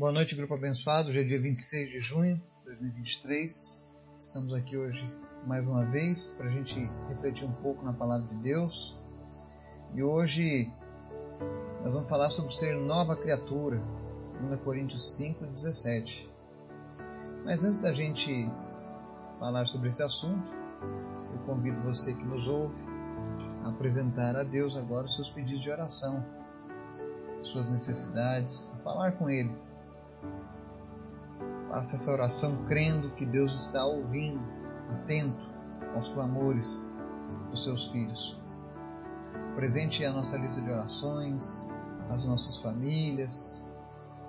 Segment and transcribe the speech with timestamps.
[0.00, 1.10] Boa noite, grupo abençoado.
[1.10, 3.86] Hoje é dia 26 de junho de 2023.
[4.18, 5.06] Estamos aqui hoje
[5.46, 6.74] mais uma vez para a gente
[7.10, 8.98] refletir um pouco na palavra de Deus.
[9.94, 10.72] E hoje
[11.82, 13.78] nós vamos falar sobre ser nova criatura,
[14.40, 16.26] 2 Coríntios 5, 17.
[17.44, 18.50] Mas antes da gente
[19.38, 20.50] falar sobre esse assunto,
[21.30, 22.82] eu convido você que nos ouve
[23.62, 26.24] a apresentar a Deus agora os seus pedidos de oração,
[27.42, 29.68] suas necessidades, a falar com Ele.
[31.68, 34.42] Faça essa oração crendo que Deus está ouvindo,
[34.92, 35.48] atento
[35.94, 36.84] aos clamores
[37.50, 38.38] dos seus filhos.
[39.54, 41.68] Presente a nossa lista de orações,
[42.10, 43.64] as nossas famílias,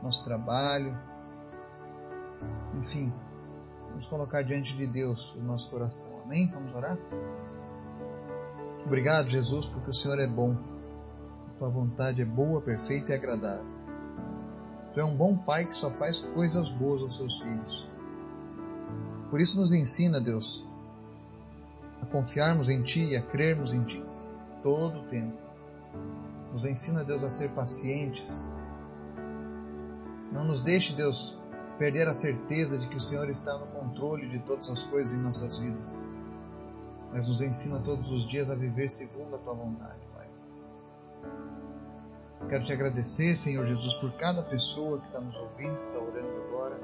[0.03, 0.97] nosso trabalho,
[2.77, 3.13] enfim,
[3.89, 6.21] vamos colocar diante de Deus o nosso coração.
[6.23, 6.49] Amém?
[6.51, 6.97] Vamos orar?
[8.85, 10.55] Obrigado, Jesus, porque o Senhor é bom.
[11.49, 13.80] A tua vontade é boa, perfeita e agradável.
[14.93, 17.87] Tu é um bom pai que só faz coisas boas aos seus filhos.
[19.29, 20.67] Por isso nos ensina, Deus,
[22.01, 24.03] a confiarmos em Ti e a crermos em Ti
[24.61, 25.37] todo o tempo.
[26.51, 28.51] Nos ensina, Deus, a ser pacientes.
[30.33, 31.37] Não nos deixe, Deus,
[31.79, 35.21] perder a certeza de que o Senhor está no controle de todas as coisas em
[35.21, 36.05] nossas vidas
[37.11, 40.27] mas nos ensina todos os dias a viver segundo a tua vontade, Pai.
[42.51, 46.41] Quero te agradecer, Senhor Jesus, por cada pessoa que está nos ouvindo, que está orando
[46.49, 46.77] agora,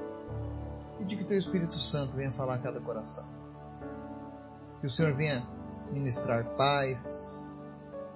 [1.00, 3.28] de que teu Espírito Santo venha falar a cada coração.
[4.80, 5.46] Que o Senhor venha
[5.92, 7.52] ministrar paz,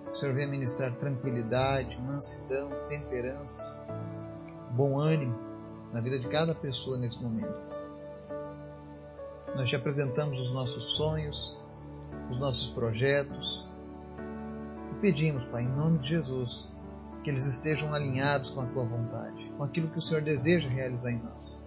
[0.06, 3.84] que o Senhor venha ministrar tranquilidade, mansidão, temperança,
[4.70, 5.39] bom ânimo
[5.92, 7.61] na vida de cada pessoa nesse momento.
[9.55, 11.61] Nós te apresentamos os nossos sonhos,
[12.30, 13.70] os nossos projetos.
[14.91, 16.73] E pedimos, Pai, em nome de Jesus,
[17.23, 21.11] que eles estejam alinhados com a tua vontade, com aquilo que o Senhor deseja realizar
[21.11, 21.64] em nós.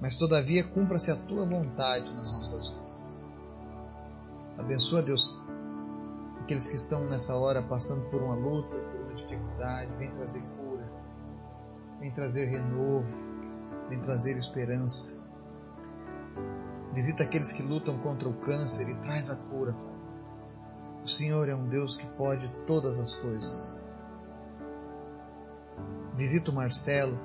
[0.00, 3.20] Mas todavia cumpra-se a tua vontade nas nossas vidas.
[4.58, 5.38] Abençoa, Deus,
[6.40, 10.90] aqueles que estão nessa hora passando por uma luta, por uma dificuldade, vem trazer cura,
[11.98, 13.16] vem trazer renovo,
[13.88, 15.20] vem trazer esperança.
[16.92, 19.76] Visita aqueles que lutam contra o câncer e traz a cura.
[21.04, 23.79] O Senhor é um Deus que pode todas as coisas.
[26.20, 27.18] Visita o Marcelo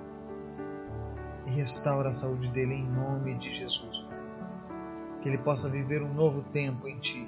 [1.45, 4.07] e restaura a saúde dele em nome de Jesus.
[5.22, 7.28] Que ele possa viver um novo tempo em Ti.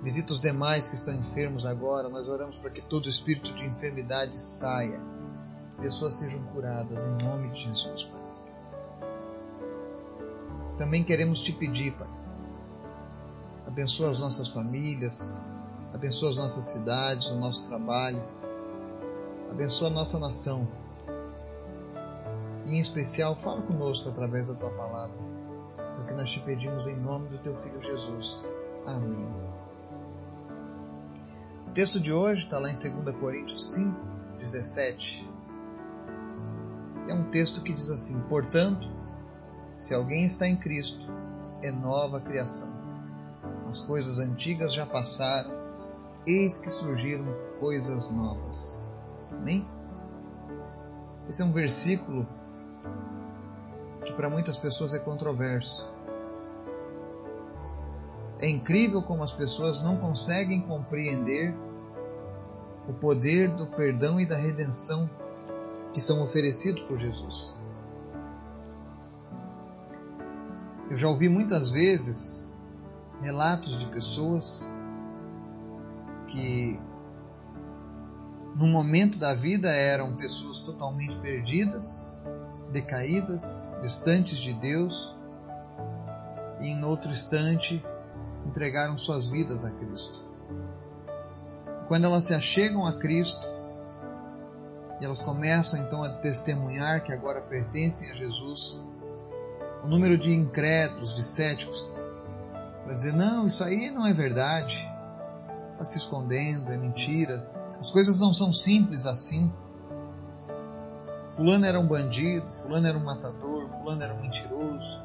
[0.00, 2.08] Visita os demais que estão enfermos agora.
[2.08, 5.00] Nós oramos para que todo espírito de enfermidade saia.
[5.80, 8.24] Pessoas sejam curadas em nome de Jesus, Pai
[10.76, 12.08] também queremos te pedir, Pai.
[13.66, 15.40] Abençoa as nossas famílias,
[15.92, 18.22] abençoa as nossas cidades, o nosso trabalho,
[19.54, 20.66] abençoa a nossa nação.
[22.66, 25.16] E em especial, fala conosco através da tua palavra.
[25.78, 28.44] É o que nós te pedimos em nome do teu filho Jesus.
[28.84, 29.28] Amém.
[31.68, 33.96] O texto de hoje está lá em 2 Coríntios 5,
[34.40, 35.30] 17.
[37.08, 38.88] É um texto que diz assim: Portanto,
[39.78, 41.06] se alguém está em Cristo,
[41.62, 42.72] é nova criação.
[43.68, 45.52] As coisas antigas já passaram,
[46.26, 47.26] eis que surgiram
[47.60, 48.83] coisas novas.
[49.44, 49.68] Amém?
[51.28, 52.26] Esse é um versículo
[54.06, 55.92] que para muitas pessoas é controverso.
[58.38, 61.54] É incrível como as pessoas não conseguem compreender
[62.88, 65.10] o poder do perdão e da redenção
[65.92, 67.54] que são oferecidos por Jesus.
[70.88, 72.50] Eu já ouvi muitas vezes
[73.20, 74.72] relatos de pessoas
[76.28, 76.80] que
[78.54, 82.14] no momento da vida eram pessoas totalmente perdidas,
[82.70, 84.94] decaídas, distantes de Deus,
[86.60, 87.84] e em outro instante
[88.46, 90.24] entregaram suas vidas a Cristo.
[91.88, 93.46] Quando elas se achegam a Cristo,
[95.00, 98.82] e elas começam então a testemunhar que agora pertencem a Jesus,
[99.82, 101.86] o número de incrédulos, de céticos,
[102.84, 104.88] para dizer: não, isso aí não é verdade,
[105.84, 107.46] está se escondendo, é mentira,
[107.78, 109.52] as coisas não são simples assim.
[111.30, 115.02] Fulano era um bandido, Fulano era um matador, Fulano era um mentiroso,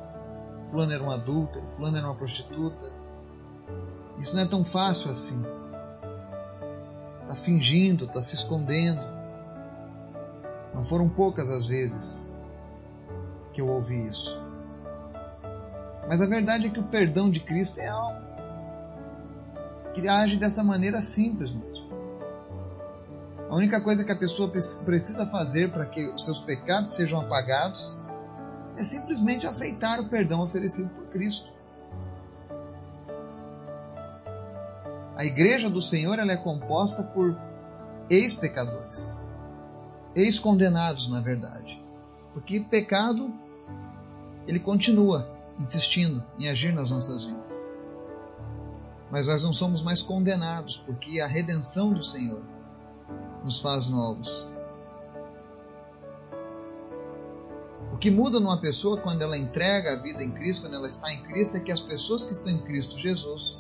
[0.68, 2.92] Fulano era um adúltero, Fulano era uma prostituta.
[4.18, 5.44] Isso não é tão fácil assim.
[7.24, 9.02] Está fingindo, está se escondendo.
[10.74, 12.38] Não foram poucas as vezes
[13.54, 14.40] que eu ouvi isso.
[16.08, 18.19] Mas a verdade é que o perdão de Cristo é algo
[19.94, 21.89] que age dessa maneira simples mesmo.
[23.56, 27.97] única coisa que a pessoa precisa fazer para que os seus pecados sejam apagados
[28.77, 31.51] é simplesmente aceitar o perdão oferecido por Cristo.
[35.15, 37.38] A igreja do Senhor ela é composta por
[38.09, 39.35] ex-pecadores,
[40.15, 41.83] ex-condenados, na verdade.
[42.33, 43.33] Porque pecado
[44.47, 47.58] ele continua insistindo em agir nas nossas vidas.
[49.11, 52.41] Mas nós não somos mais condenados, porque a redenção do Senhor
[53.44, 54.47] nos faz novos.
[57.94, 61.11] O que muda numa pessoa quando ela entrega a vida em Cristo, quando ela está
[61.11, 63.59] em Cristo, é que as pessoas que estão em Cristo Jesus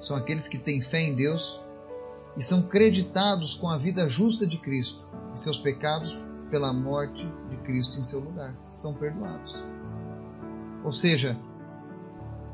[0.00, 1.60] são aqueles que têm fé em Deus
[2.36, 6.18] e são creditados com a vida justa de Cristo e seus pecados
[6.50, 8.54] pela morte de Cristo em seu lugar.
[8.76, 9.62] São perdoados.
[10.84, 11.36] Ou seja,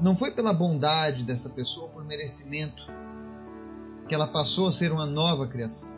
[0.02, 2.82] não foi pela bondade dessa pessoa, por merecimento,
[4.08, 5.88] que ela passou a ser uma nova criação,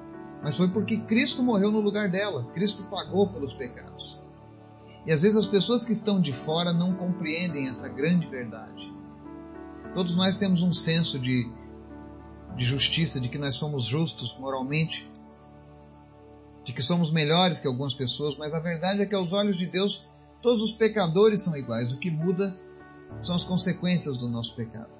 [0.42, 4.20] mas foi porque Cristo morreu no lugar dela, Cristo pagou pelos pecados.
[5.06, 8.92] E às vezes as pessoas que estão de fora não compreendem essa grande verdade.
[9.94, 11.50] Todos nós temos um senso de,
[12.56, 15.10] de justiça, de que nós somos justos moralmente,
[16.62, 19.66] de que somos melhores que algumas pessoas, mas a verdade é que aos olhos de
[19.66, 20.06] Deus
[20.42, 21.90] todos os pecadores são iguais.
[21.92, 22.58] O que muda
[23.18, 24.90] são as consequências do nosso pecado.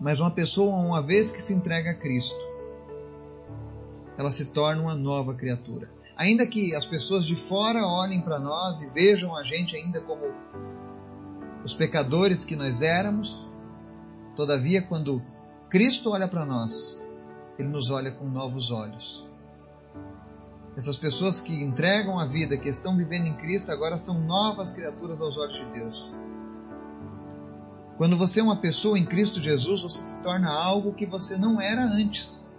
[0.00, 2.38] Mas uma pessoa, uma vez que se entrega a Cristo,
[4.18, 5.90] ela se torna uma nova criatura.
[6.16, 10.22] Ainda que as pessoas de fora olhem para nós e vejam a gente ainda como
[11.64, 13.44] os pecadores que nós éramos,
[14.34, 15.22] todavia, quando
[15.68, 17.02] Cristo olha para nós,
[17.58, 19.26] Ele nos olha com novos olhos.
[20.76, 25.22] Essas pessoas que entregam a vida, que estão vivendo em Cristo, agora são novas criaturas
[25.22, 26.14] aos olhos de Deus.
[27.96, 31.58] Quando você é uma pessoa em Cristo Jesus, você se torna algo que você não
[31.58, 32.54] era antes.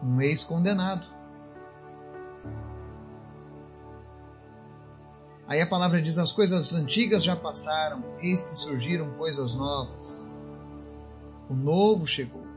[0.00, 1.04] Um ex-condenado.
[5.48, 10.24] Aí a palavra diz: as coisas antigas já passaram, eis que surgiram coisas novas.
[11.50, 12.47] O novo chegou.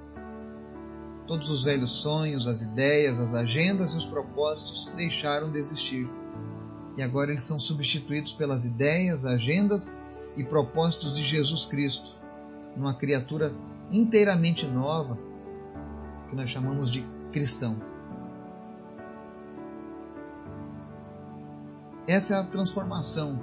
[1.31, 6.05] Todos os velhos sonhos, as ideias, as agendas e os propósitos deixaram de existir.
[6.97, 9.97] E agora eles são substituídos pelas ideias, agendas
[10.35, 12.17] e propósitos de Jesus Cristo,
[12.75, 13.55] numa criatura
[13.93, 15.17] inteiramente nova,
[16.29, 17.01] que nós chamamos de
[17.31, 17.81] cristão.
[22.09, 23.41] Essa é a transformação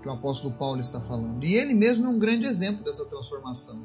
[0.00, 1.42] que o apóstolo Paulo está falando.
[1.42, 3.84] E ele mesmo é um grande exemplo dessa transformação.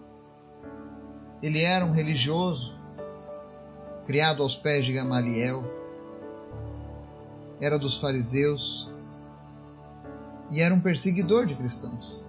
[1.42, 2.75] Ele era um religioso,
[4.06, 5.64] criado aos pés de Gamaliel,
[7.60, 8.92] era dos fariseus
[10.50, 12.22] e era um perseguidor de cristãos.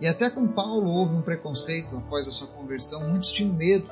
[0.00, 3.90] E até com Paulo houve um preconceito após a sua conversão, muitos tinham medo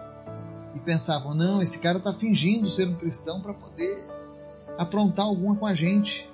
[0.74, 4.06] e pensavam: não, esse cara está fingindo ser um cristão para poder
[4.76, 6.28] aprontar alguma com a gente.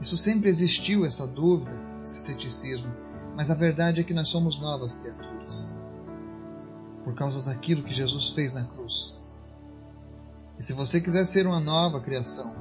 [0.00, 1.72] Isso sempre existiu, essa dúvida,
[2.02, 2.92] esse ceticismo,
[3.36, 5.72] mas a verdade é que nós somos novas criaturas
[7.04, 9.20] por causa daquilo que Jesus fez na cruz.
[10.58, 12.54] E se você quiser ser uma nova criação,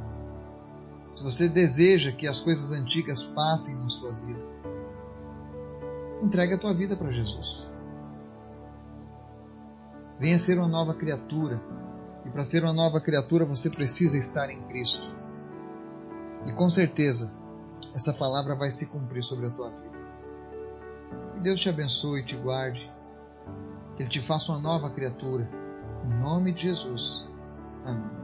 [1.14, 4.42] se você deseja que as coisas antigas passem na sua vida,
[6.22, 7.70] entregue a tua vida para Jesus.
[10.20, 11.62] Venha ser uma nova criatura
[12.26, 15.08] e para ser uma nova criatura você precisa estar em Cristo.
[16.46, 17.32] E com certeza,
[17.94, 19.98] essa palavra vai se cumprir sobre a tua vida.
[21.34, 22.93] Que Deus te abençoe e te guarde.
[23.96, 25.50] Que Ele te faça uma nova criatura.
[26.06, 27.28] Em nome de Jesus.
[27.86, 28.23] Amém.